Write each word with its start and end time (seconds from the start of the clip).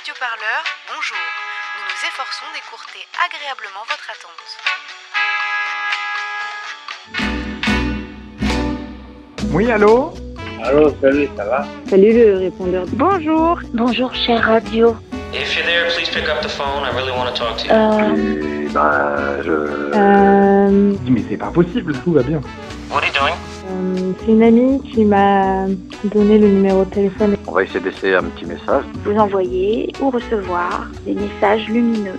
radioparleur, 0.00 0.62
bonjour. 0.88 1.24
Nous 1.76 1.84
nous 1.84 2.00
efforçons 2.08 2.48
d'écourter 2.54 3.02
agréablement 3.20 3.84
votre 3.84 4.08
attente. 4.08 4.48
Oui, 9.52 9.70
allô 9.70 10.14
Allô, 10.64 10.94
salut, 11.02 11.28
ça 11.36 11.44
va 11.44 11.66
Salut 11.88 12.12
le 12.14 12.38
répondeur. 12.38 12.84
Bonjour. 12.92 13.60
Bonjour, 13.74 14.14
chère 14.14 14.42
radio. 14.46 14.96
If 15.34 15.54
you're 15.54 15.66
there, 15.66 15.86
please 15.94 16.08
pick 16.08 16.28
up 16.28 16.40
the 16.42 16.48
phone. 16.48 16.84
I 16.84 16.90
really 16.94 17.12
want 17.12 17.26
to 17.26 17.38
talk 17.38 17.58
to 17.58 17.66
you. 17.66 17.72
Euh, 17.72 18.66
Et 18.66 18.68
ben, 18.72 19.42
je... 19.42 19.50
Euh, 19.94 20.94
dis, 21.00 21.10
mais 21.10 21.24
c'est 21.28 21.36
pas 21.36 21.50
possible, 21.50 21.92
tout 22.04 22.12
va 22.12 22.22
bien. 22.22 22.40
What 22.90 22.98
are 23.02 23.06
you 23.06 23.12
doing? 23.12 23.34
Euh, 23.80 24.12
c'est 24.20 24.32
une 24.32 24.42
amie 24.42 24.80
qui 24.82 25.04
m'a 25.04 25.66
donné 26.04 26.38
le 26.38 26.48
numéro 26.48 26.84
de 26.84 26.90
téléphone. 26.90 27.36
On 27.46 27.52
va 27.52 27.64
essayer 27.64 27.80
de 27.80 27.86
laisser 27.86 28.14
un 28.14 28.24
petit 28.24 28.46
message. 28.46 28.84
vous 29.04 29.16
envoyez 29.16 29.92
ou 30.00 30.10
recevoir 30.10 30.88
des 31.06 31.14
messages 31.14 31.66
lumineux. 31.68 32.18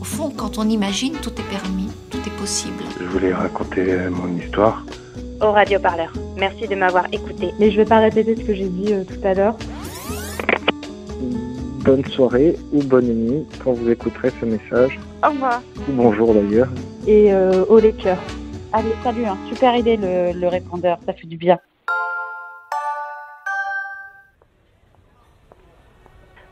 Au 0.00 0.04
fond, 0.04 0.30
quand 0.36 0.58
on 0.58 0.68
imagine, 0.68 1.14
tout 1.14 1.30
est 1.30 1.50
permis, 1.50 1.88
tout 2.10 2.18
est 2.18 2.38
possible. 2.38 2.84
Je 3.00 3.06
voulais 3.06 3.32
raconter 3.32 3.96
mon 4.10 4.36
histoire. 4.36 4.84
Au 5.40 5.52
radioparleur. 5.52 6.12
Merci 6.36 6.68
de 6.68 6.74
m'avoir 6.74 7.06
écouté. 7.12 7.52
Mais 7.58 7.70
je 7.70 7.76
vais 7.76 7.84
pas 7.84 7.98
répéter 7.98 8.36
ce 8.36 8.42
que 8.42 8.54
j'ai 8.54 8.68
dit 8.68 8.92
euh, 8.92 9.04
tout 9.04 9.26
à 9.26 9.34
l'heure. 9.34 9.56
Bonne 11.84 12.04
soirée 12.06 12.56
ou 12.72 12.82
bonne 12.82 13.06
nuit 13.06 13.44
quand 13.62 13.72
vous 13.72 13.90
écouterez 13.90 14.30
ce 14.40 14.46
message. 14.46 14.98
Au 15.22 15.30
revoir. 15.30 15.62
Ou 15.88 15.92
bonjour 15.92 16.34
d'ailleurs. 16.34 16.68
Et 17.06 17.32
euh, 17.32 17.64
au 17.68 17.78
les 17.78 17.92
cœurs. 17.92 18.22
Allez, 18.76 18.92
salut. 19.04 19.24
Hein. 19.24 19.38
Super 19.48 19.76
idée 19.76 19.96
le, 19.96 20.32
le 20.32 20.48
répondeur. 20.48 20.98
Ça 21.06 21.12
fait 21.12 21.28
du 21.28 21.36
bien. 21.36 21.60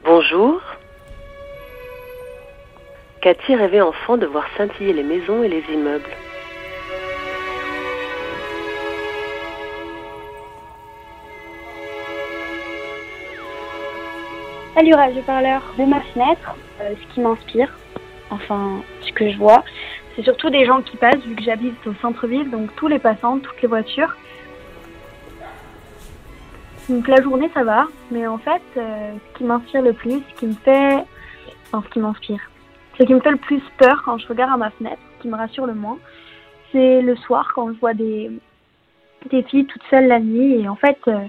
Bonjour. 0.05 0.61
Cathy 3.21 3.57
rêvait 3.57 3.81
enfant 3.81 4.17
de 4.17 4.27
voir 4.27 4.45
scintiller 4.57 4.93
les 4.93 5.03
maisons 5.03 5.43
et 5.43 5.49
les 5.49 5.65
immeubles. 5.73 6.05
Salut 14.77 14.95
radioparleur. 14.95 15.61
De 15.77 15.85
ma 15.87 16.01
fenêtre, 16.01 16.55
euh, 16.83 16.95
ce 16.95 17.15
qui 17.15 17.21
m'inspire, 17.21 17.77
enfin 18.31 18.81
ce 19.01 19.11
que 19.11 19.29
je 19.29 19.37
vois, 19.39 19.65
c'est 20.15 20.23
surtout 20.23 20.51
des 20.51 20.65
gens 20.65 20.83
qui 20.83 20.97
passent 20.97 21.25
vu 21.25 21.35
que 21.35 21.43
j'habite 21.43 21.87
au 21.87 21.95
centre-ville, 21.95 22.51
donc 22.51 22.75
tous 22.77 22.89
les 22.89 22.99
passants, 22.99 23.39
toutes 23.39 23.61
les 23.63 23.69
voitures. 23.69 24.15
Donc 26.89 27.09
la 27.09 27.23
journée 27.23 27.51
ça 27.55 27.65
va, 27.65 27.87
mais 28.11 28.27
en 28.27 28.39
fait 28.39 28.63
euh, 28.77 29.13
ce 29.15 29.39
qui 29.39 29.45
m'inspire 29.45 29.83
le 29.83 29.93
plus, 29.93 30.21
ce 30.31 30.41
qui 30.41 30.47
me 30.47 30.55
fait, 30.55 31.05
enfin 31.67 31.83
ce 31.87 31.93
qui 31.93 32.01
m'inspire, 32.01 32.41
ce 32.99 33.05
qui 33.05 33.15
me 33.15 33.21
fait 33.21 33.31
le 33.31 33.37
plus 33.37 33.63
peur 33.79 34.03
quand 34.05 34.19
je 34.19 34.27
regarde 34.27 34.53
à 34.53 34.57
ma 34.57 34.71
fenêtre, 34.71 35.01
ce 35.17 35.23
qui 35.23 35.29
me 35.29 35.37
rassure 35.37 35.67
le 35.67 35.75
moins, 35.75 35.99
c'est 36.73 37.01
le 37.01 37.17
soir 37.17 37.53
quand 37.55 37.73
je 37.73 37.79
vois 37.79 37.95
des 37.95 38.31
filles 39.31 39.67
toutes 39.67 39.83
seules 39.91 40.09
la 40.09 40.19
nuit 40.19 40.61
et 40.61 40.69
en 40.69 40.77
fait 40.77 40.99
euh, 41.07 41.21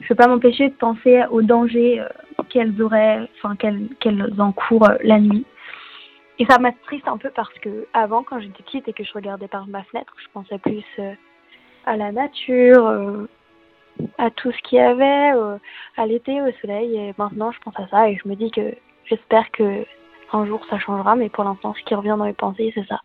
je 0.00 0.08
peux 0.08 0.14
pas 0.14 0.26
m'empêcher 0.26 0.68
de 0.68 0.74
penser 0.74 1.22
au 1.30 1.42
danger 1.42 2.00
euh, 2.00 2.08
qu'elles 2.48 2.80
auraient, 2.82 3.28
enfin 3.36 3.54
qu'elles 3.56 4.34
encourent 4.38 4.92
la 5.04 5.20
nuit. 5.20 5.44
Et 6.38 6.46
ça 6.46 6.58
m'attriste 6.58 7.06
un 7.08 7.18
peu 7.18 7.30
parce 7.30 7.52
que 7.58 7.86
avant, 7.92 8.22
quand 8.22 8.40
j'étais 8.40 8.62
petite 8.62 8.88
et 8.88 8.92
que 8.92 9.04
je 9.04 9.12
regardais 9.12 9.48
par 9.48 9.66
ma 9.66 9.82
fenêtre, 9.84 10.14
je 10.18 10.28
pensais 10.32 10.58
plus 10.58 10.84
euh, 10.98 11.14
à 11.84 11.96
la 11.96 12.10
nature, 12.10 12.86
euh, 12.86 13.28
à 14.18 14.30
tout 14.30 14.50
ce 14.50 14.58
qu'il 14.62 14.78
y 14.78 14.80
avait, 14.80 15.32
euh, 15.34 15.58
à 15.96 16.06
l'été, 16.06 16.40
au 16.40 16.50
soleil. 16.60 16.96
Et 16.96 17.14
maintenant, 17.18 17.52
je 17.52 17.58
pense 17.60 17.78
à 17.78 17.86
ça 17.88 18.08
et 18.08 18.16
je 18.16 18.28
me 18.28 18.34
dis 18.34 18.50
que 18.50 18.74
j'espère 19.04 19.50
que 19.50 19.84
un 20.32 20.46
jour 20.46 20.64
ça 20.70 20.78
changera, 20.78 21.14
mais 21.14 21.28
pour 21.28 21.44
l'instant, 21.44 21.74
ce 21.74 21.84
qui 21.84 21.94
revient 21.94 22.16
dans 22.16 22.24
mes 22.24 22.32
pensées, 22.32 22.72
c'est 22.74 22.86
ça. 22.86 23.00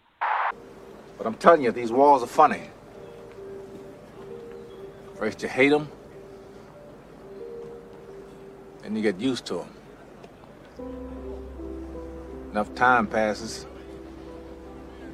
But 1.17 1.25
I'm 1.25 1.35
telling 1.35 1.63
you, 1.63 1.71
these 1.71 1.91
walls 1.91 2.21
are 2.21 2.29
funny. 2.29 2.69
First 5.19 5.41
you 5.41 5.49
hate 5.49 5.71
them, 5.71 5.87
you 8.89 9.01
get 9.01 9.19
used 9.19 9.45
to 9.47 9.55
them. 9.55 11.16
Enough 12.57 12.73
time 12.73 13.05
passes, 13.05 13.67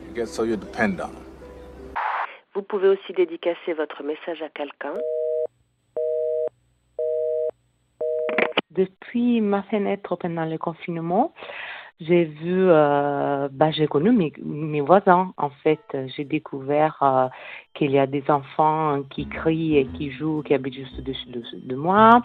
you 0.07 0.15
get 0.15 0.29
so 0.29 0.43
you 0.43 0.55
depend 0.55 1.01
on 1.01 1.11
them. 1.11 1.25
Vous 2.53 2.61
pouvez 2.61 2.87
aussi 2.87 3.11
dédicacer 3.11 3.73
votre 3.73 4.01
message 4.01 4.41
à 4.41 4.47
quelqu'un. 4.47 4.93
Depuis 8.71 9.41
ma 9.41 9.61
fenêtre 9.63 10.15
pendant 10.15 10.45
le 10.45 10.57
confinement, 10.57 11.33
j'ai 11.99 12.23
vu, 12.23 12.69
euh, 12.69 13.49
bah, 13.51 13.71
j'ai 13.71 13.87
connu 13.87 14.13
mes, 14.13 14.31
mes 14.41 14.79
voisins. 14.79 15.33
En 15.35 15.49
fait, 15.49 15.81
j'ai 16.15 16.23
découvert 16.23 16.97
euh, 17.01 17.27
qu'il 17.73 17.91
y 17.91 17.99
a 17.99 18.07
des 18.07 18.23
enfants 18.29 19.03
qui 19.09 19.27
crient 19.27 19.79
et 19.79 19.85
qui 19.87 20.11
jouent, 20.11 20.43
qui 20.43 20.53
habitent 20.53 20.75
juste 20.75 20.97
au-dessus 20.99 21.27
de, 21.27 21.43
de 21.55 21.75
moi. 21.75 22.21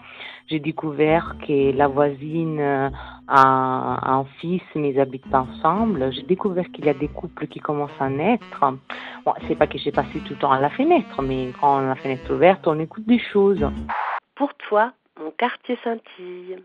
J'ai 0.49 0.59
découvert 0.59 1.35
que 1.47 1.71
la 1.77 1.87
voisine 1.87 2.59
a 2.59 4.11
un 4.17 4.25
fils, 4.41 4.63
mais 4.73 4.89
ils 4.89 4.99
habitent 4.99 5.29
pas 5.29 5.41
ensemble. 5.41 6.11
J'ai 6.11 6.23
découvert 6.23 6.65
qu'il 6.71 6.85
y 6.85 6.89
a 6.89 6.95
des 6.95 7.07
couples 7.07 7.45
qui 7.45 7.59
commencent 7.59 7.99
à 7.99 8.09
naître. 8.09 8.65
Bon, 9.25 9.33
c'est 9.47 9.55
pas 9.55 9.67
que 9.67 9.77
j'ai 9.77 9.91
passé 9.91 10.19
tout 10.25 10.33
le 10.33 10.39
temps 10.39 10.51
à 10.51 10.59
la 10.59 10.71
fenêtre, 10.71 11.21
mais 11.21 11.51
quand 11.61 11.81
la 11.81 11.93
fenêtre 11.93 12.33
ouverte, 12.33 12.65
on 12.67 12.79
écoute 12.79 13.05
des 13.05 13.19
choses. 13.19 13.63
Pour 14.33 14.55
toi, 14.55 14.93
mon 15.19 15.29
quartier 15.29 15.77
scintille. 15.83 16.57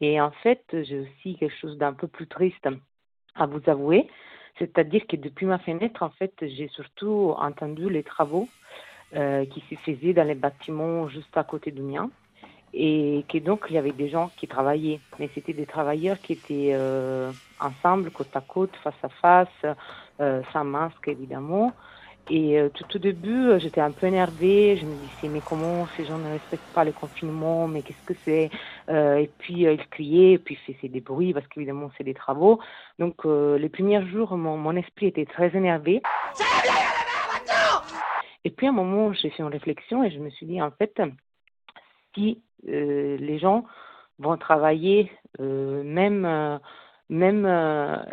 Et 0.00 0.20
en 0.20 0.32
fait, 0.42 0.64
j'ai 0.72 0.98
aussi 0.98 1.36
quelque 1.36 1.56
chose 1.60 1.78
d'un 1.78 1.92
peu 1.92 2.08
plus 2.08 2.26
triste 2.26 2.68
à 3.36 3.46
vous 3.46 3.62
avouer. 3.68 4.08
C'est-à-dire 4.58 5.06
que 5.06 5.14
depuis 5.14 5.46
ma 5.46 5.58
fenêtre, 5.58 6.02
en 6.02 6.10
fait, 6.10 6.32
j'ai 6.40 6.66
surtout 6.68 7.34
entendu 7.38 7.88
les 7.88 8.02
travaux 8.02 8.48
euh, 9.14 9.46
qui 9.46 9.62
se 9.70 9.76
faisaient 9.76 10.12
dans 10.12 10.26
les 10.26 10.34
bâtiments 10.34 11.06
juste 11.06 11.36
à 11.36 11.44
côté 11.44 11.70
du 11.70 11.82
mien. 11.82 12.10
Et 12.74 13.24
donc, 13.44 13.66
il 13.68 13.74
y 13.74 13.78
avait 13.78 13.92
des 13.92 14.08
gens 14.08 14.30
qui 14.36 14.48
travaillaient. 14.48 15.00
Mais 15.18 15.28
c'était 15.34 15.52
des 15.52 15.66
travailleurs 15.66 16.20
qui 16.20 16.32
étaient 16.32 16.70
euh, 16.72 17.30
ensemble, 17.60 18.10
côte 18.10 18.34
à 18.34 18.40
côte, 18.40 18.74
face 18.82 18.94
à 19.02 19.08
face, 19.08 19.76
euh, 20.20 20.42
sans 20.52 20.64
masque, 20.64 21.06
évidemment. 21.06 21.72
Et 22.30 22.58
euh, 22.58 22.70
tout 22.70 22.84
au 22.94 22.98
début, 22.98 23.58
j'étais 23.58 23.80
un 23.80 23.90
peu 23.90 24.06
énervée. 24.06 24.76
Je 24.76 24.86
me 24.86 24.94
disais, 24.94 25.28
mais 25.28 25.42
comment 25.46 25.86
ces 25.96 26.06
gens 26.06 26.16
ne 26.16 26.30
respectent 26.30 26.72
pas 26.74 26.84
le 26.84 26.92
confinement 26.92 27.68
Mais 27.68 27.82
qu'est-ce 27.82 28.06
que 28.06 28.14
c'est? 28.24 28.48
Et 28.88 29.30
puis, 29.38 29.64
ils 29.64 29.86
criaient, 29.88 30.38
puis 30.38 30.56
ils 30.66 30.74
faisaient 30.74 30.88
des 30.88 31.00
bruits, 31.00 31.34
parce 31.34 31.46
qu'évidemment, 31.48 31.90
c'est 31.98 32.04
des 32.04 32.14
travaux. 32.14 32.58
Donc, 32.98 33.24
les 33.24 33.68
premiers 33.68 34.06
jours, 34.06 34.34
mon, 34.36 34.56
mon 34.56 34.76
esprit 34.76 35.08
était 35.08 35.26
très 35.26 35.54
énervé. 35.54 36.00
Et 38.44 38.50
puis, 38.50 38.66
à 38.66 38.70
un 38.70 38.72
moment, 38.72 39.12
j'ai 39.12 39.30
fait 39.30 39.42
une 39.42 39.48
réflexion 39.50 40.02
et 40.02 40.10
je 40.10 40.18
me 40.18 40.30
suis 40.30 40.46
dit, 40.46 40.60
en 40.60 40.70
fait, 40.70 41.00
si 42.14 42.42
euh, 42.68 43.16
les 43.18 43.38
gens 43.38 43.64
vont 44.18 44.36
travailler, 44.36 45.10
euh, 45.40 45.82
même... 45.82 46.24
euh, 46.24 46.58
même 47.08 47.44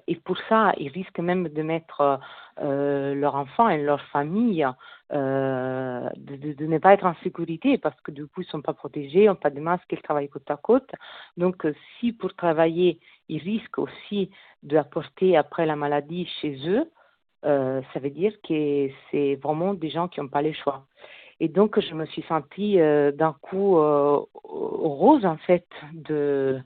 et 0.07 0.15
pour 0.17 0.37
ça, 0.49 0.73
ils 0.77 0.89
risquent 0.89 1.19
même 1.19 1.47
de 1.47 1.61
mettre 1.61 2.19
leurs 2.59 3.35
enfants 3.35 3.69
et 3.69 3.81
leur 3.81 4.01
famille, 4.07 4.67
de, 5.09 6.65
ne 6.65 6.77
pas 6.79 6.95
être 6.95 7.05
en 7.05 7.15
sécurité 7.23 7.77
parce 7.77 7.95
que 8.01 8.11
du 8.11 8.27
coup, 8.27 8.41
ils 8.41 8.47
ne 8.47 8.49
sont 8.49 8.61
pas 8.61 8.73
protégés, 8.73 9.23
ils 9.23 9.27
n'ont 9.27 9.35
pas 9.35 9.51
de 9.51 9.61
masque, 9.61 9.85
ils 9.91 10.01
travaillent 10.01 10.27
côte 10.27 10.51
à 10.51 10.57
côte. 10.57 10.91
Donc, 11.37 11.65
si 11.97 12.11
pour 12.11 12.35
travailler, 12.35 12.99
ils 13.29 13.41
risquent 13.41 13.79
aussi 13.79 14.31
d'apporter 14.63 15.37
après 15.37 15.65
la 15.65 15.77
maladie 15.77 16.27
chez 16.41 16.57
eux, 16.67 16.91
ça 17.43 17.99
veut 18.01 18.09
dire 18.09 18.33
que 18.45 18.89
c'est 19.11 19.35
vraiment 19.35 19.75
des 19.75 19.91
gens 19.91 20.09
qui 20.09 20.19
n'ont 20.19 20.27
pas 20.27 20.41
les 20.41 20.53
choix. 20.53 20.87
Et 21.39 21.47
donc, 21.47 21.79
je 21.79 21.93
me 21.93 22.05
suis 22.05 22.23
sentie 22.23 22.79
euh, 22.79 23.11
d'un 23.11 23.33
coup 23.41 23.77
euh, 23.77 24.19
rose, 24.43 25.25
en 25.25 25.37
fait, 25.37 25.67
de 25.93 26.59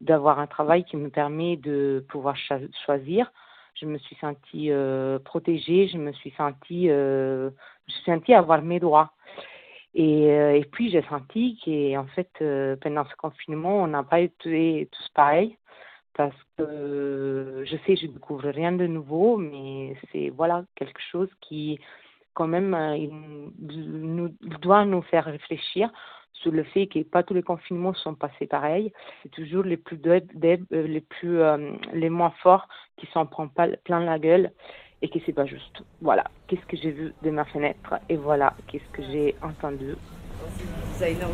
d'avoir 0.00 0.38
un 0.38 0.46
travail 0.46 0.84
qui 0.84 0.96
me 0.96 1.10
permet 1.10 1.56
de 1.56 2.04
pouvoir 2.08 2.36
cho 2.36 2.54
choisir. 2.84 3.32
Je 3.74 3.86
me 3.86 3.98
suis 3.98 4.16
sentie 4.16 4.70
euh, 4.70 5.18
protégée, 5.18 5.88
je 5.88 5.98
me 5.98 6.12
suis 6.12 6.30
sentie, 6.36 6.88
euh, 6.88 7.50
je 7.88 7.94
suis 7.94 8.04
sentie 8.04 8.34
avoir 8.34 8.62
mes 8.62 8.78
droits. 8.78 9.12
Et, 9.94 10.26
et 10.26 10.64
puis 10.70 10.90
j'ai 10.90 11.02
senti 11.08 11.58
qu'en 11.64 12.06
fait, 12.14 12.30
pendant 12.80 13.04
ce 13.06 13.16
confinement, 13.16 13.82
on 13.82 13.88
n'a 13.88 14.04
pas 14.04 14.20
été 14.20 14.88
tous 14.92 15.08
pareils 15.14 15.56
parce 16.18 16.36
que 16.56 17.64
je 17.64 17.76
sais, 17.86 17.96
je 17.96 18.06
découvre 18.08 18.50
rien 18.50 18.72
de 18.72 18.86
nouveau, 18.86 19.36
mais 19.36 19.96
c'est 20.12 20.30
voilà 20.30 20.64
quelque 20.74 21.00
chose 21.10 21.30
qui, 21.40 21.78
quand 22.38 22.46
même, 22.46 22.72
euh, 22.72 22.96
il, 22.96 23.10
nous, 23.10 24.32
il 24.42 24.56
doit 24.58 24.84
nous 24.84 25.02
faire 25.02 25.24
réfléchir 25.24 25.90
sur 26.34 26.52
le 26.52 26.62
fait 26.62 26.86
que 26.86 27.02
pas 27.02 27.24
tous 27.24 27.34
les 27.34 27.42
confinements 27.42 27.94
sont 27.94 28.14
passés 28.14 28.46
pareil. 28.46 28.92
C'est 29.22 29.30
toujours 29.30 29.64
les 29.64 29.76
plus 29.76 29.96
deb, 29.96 30.24
deb, 30.34 30.64
les 30.70 31.00
plus 31.00 31.40
euh, 31.40 31.72
les 31.92 32.10
moins 32.10 32.32
forts 32.40 32.68
qui 32.96 33.08
s'en 33.12 33.26
prennent 33.26 33.50
pas 33.50 33.66
plein 33.82 33.98
la 34.04 34.20
gueule 34.20 34.52
et 35.02 35.08
que 35.08 35.18
c'est 35.26 35.32
pas 35.32 35.46
juste. 35.46 35.82
Voilà, 36.00 36.22
qu'est-ce 36.46 36.64
que 36.66 36.76
j'ai 36.76 36.92
vu 36.92 37.12
de 37.24 37.30
ma 37.30 37.44
fenêtre 37.44 37.94
et 38.08 38.14
voilà 38.16 38.54
qu'est-ce 38.68 38.88
que 38.92 39.02
j'ai 39.02 39.34
entendu. 39.42 39.96
Designer 40.92 41.28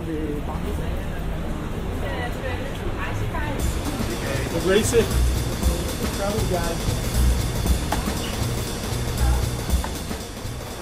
de 6.48 6.93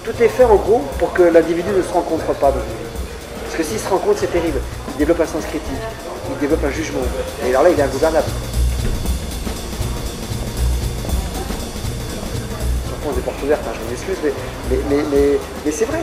Tout 0.03 0.21
est 0.21 0.27
fait 0.27 0.43
en 0.43 0.55
gros 0.55 0.81
pour 0.99 1.13
que 1.13 1.23
l'individu 1.23 1.69
ne 1.69 1.81
se 1.81 1.93
rencontre 1.93 2.25
pas 2.33 2.51
dans 2.51 2.59
une 2.59 2.65
vie. 2.65 2.91
Parce 3.45 3.55
que 3.55 3.63
s'il 3.63 3.79
se 3.79 3.87
rencontre, 3.87 4.19
c'est 4.19 4.31
terrible. 4.31 4.59
Il 4.89 4.97
développe 4.97 5.21
un 5.21 5.25
sens 5.25 5.45
critique, 5.45 5.79
il 6.29 6.37
développe 6.39 6.63
un 6.65 6.71
jugement. 6.71 6.99
Et 7.45 7.49
alors 7.51 7.63
là, 7.63 7.69
il 7.69 7.79
est 7.79 7.83
ingouvernable. 7.83 8.27
J'enfonce 12.89 13.15
des 13.15 13.21
portes 13.21 13.43
ouvertes, 13.43 13.61
hein, 13.65 13.71
je 13.73 13.89
m'excuse, 13.89 14.17
mais, 14.69 14.77
mais, 14.89 15.39
mais, 15.65 15.71
c'est 15.71 15.85
vrai. 15.85 15.99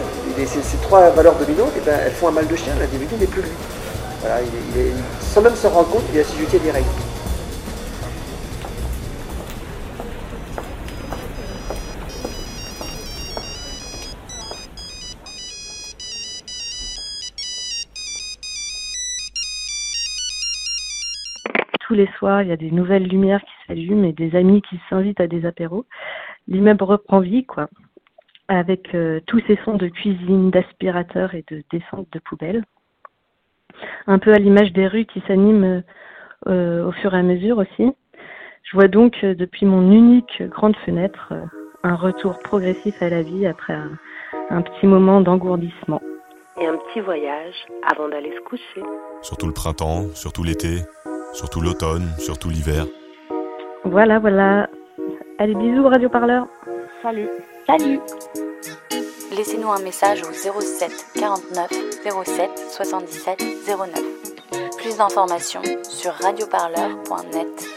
Ces, 0.47 0.79
trois 0.79 1.11
valeurs 1.11 1.35
dominantes, 1.35 1.73
ben, 1.85 2.01
elles 2.03 2.13
font 2.13 2.29
un 2.29 2.33
mal 2.33 2.47
de 2.47 2.57
chien, 2.57 2.73
l'individu 2.81 3.17
n'est 3.21 3.27
plus 3.27 3.43
lui. 3.43 3.51
Voilà, 4.23 4.37
sans 5.21 5.43
même 5.43 5.57
se 5.57 5.67
rendre 5.67 5.89
compte, 5.89 6.05
il 6.11 6.19
est 6.19 6.23
assujetti 6.23 6.57
à 6.57 6.59
des 6.61 6.71
règles. 6.71 6.89
Tous 21.91 21.97
les 21.97 22.09
soirs, 22.19 22.43
il 22.43 22.49
y 22.49 22.53
a 22.53 22.57
des 22.57 22.71
nouvelles 22.71 23.09
lumières 23.09 23.41
qui 23.41 23.51
s'allument 23.67 24.05
et 24.05 24.13
des 24.13 24.37
amis 24.37 24.63
qui 24.63 24.79
s'invitent 24.89 25.19
à 25.19 25.27
des 25.27 25.45
apéros. 25.45 25.87
L'immeuble 26.47 26.85
reprend 26.85 27.19
vie, 27.19 27.45
quoi, 27.45 27.69
avec 28.47 28.95
euh, 28.95 29.19
tous 29.27 29.43
ces 29.49 29.59
sons 29.65 29.75
de 29.75 29.89
cuisine, 29.89 30.53
d'aspirateur 30.53 31.35
et 31.35 31.45
de 31.51 31.65
descente 31.73 32.07
de 32.13 32.21
poubelles. 32.21 32.63
Un 34.07 34.21
peu 34.21 34.33
à 34.33 34.39
l'image 34.39 34.73
des 34.73 34.87
rues 34.87 35.05
qui 35.05 35.21
s'animent 35.27 35.83
euh, 36.47 36.87
au 36.87 36.93
fur 36.93 37.13
et 37.13 37.19
à 37.19 37.25
mesure 37.25 37.59
aussi. 37.59 37.93
Je 38.63 38.77
vois 38.77 38.87
donc 38.87 39.17
euh, 39.25 39.35
depuis 39.35 39.67
mon 39.67 39.91
unique 39.91 40.45
grande 40.45 40.77
fenêtre 40.87 41.33
euh, 41.33 41.45
un 41.83 41.97
retour 41.97 42.39
progressif 42.39 43.03
à 43.03 43.09
la 43.09 43.23
vie 43.23 43.49
après 43.49 43.73
un, 43.73 43.99
un 44.51 44.63
petit 44.63 44.87
moment 44.87 45.23
d'engourdissement. 45.23 46.01
Et 46.61 46.69
un 46.69 46.77
petit 46.77 47.01
voyage 47.01 47.57
avant 47.91 48.09
d'aller 48.09 48.33
se 48.33 48.41
coucher. 48.43 48.83
Surtout 49.23 49.49
le 49.49 49.55
printemps, 49.55 50.03
surtout 50.15 50.45
l'été, 50.45 50.83
surtout 51.33 51.61
l'automne, 51.61 52.09
surtout 52.19 52.51
l'hiver. 52.51 52.87
Voilà, 53.85 54.19
voilà. 54.19 54.69
Allez, 55.39 55.55
bisous, 55.55 55.89
Radio 55.89 56.09
Parleur. 56.09 56.47
Salut. 57.03 57.29
Salut. 57.67 58.01
Laissez-nous 59.37 59.71
un 59.71 59.81
message 59.81 60.23
au 60.23 60.33
07 60.33 60.91
49 61.15 61.71
07 62.25 62.51
77 62.71 63.43
09. 63.67 63.89
Plus 64.77 64.97
d'informations 64.99 65.63
sur 65.83 66.13
radioparleur.net 66.13 67.70